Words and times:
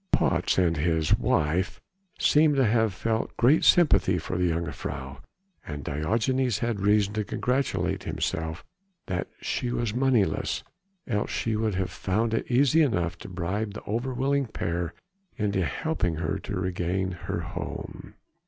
Patz 0.11 0.57
and 0.57 0.77
his 0.77 1.15
wife 1.15 1.79
seemed 2.17 2.55
to 2.55 2.65
have 2.65 2.91
felt 2.91 3.37
great 3.37 3.63
sympathy 3.63 4.17
for 4.17 4.35
the 4.35 4.49
jongejuffrouw, 4.49 5.21
and 5.63 5.83
Diogenes 5.83 6.57
had 6.57 6.79
reason 6.79 7.13
to 7.13 7.23
congratulate 7.23 8.01
himself 8.05 8.63
that 9.05 9.27
she 9.43 9.69
was 9.71 9.93
moneyless, 9.93 10.63
else 11.05 11.29
she 11.29 11.55
would 11.55 11.75
have 11.75 11.91
found 11.91 12.33
it 12.33 12.49
easy 12.49 12.81
enough 12.81 13.15
to 13.19 13.29
bribe 13.29 13.75
the 13.75 13.83
over 13.83 14.11
willing 14.11 14.47
pair 14.47 14.95
into 15.37 15.63
helping 15.63 16.15
her 16.15 16.39
to 16.39 16.55
regain 16.59 17.11
her 17.11 17.41
home. 17.41 18.15